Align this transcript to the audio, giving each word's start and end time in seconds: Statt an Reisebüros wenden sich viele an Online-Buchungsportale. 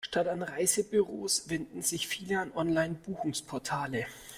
Statt 0.03 0.27
an 0.29 0.41
Reisebüros 0.41 1.49
wenden 1.51 1.83
sich 1.83 2.07
viele 2.07 2.39
an 2.39 2.51
Online-Buchungsportale. 2.55 4.07